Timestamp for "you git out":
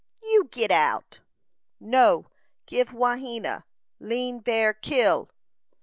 0.23-1.19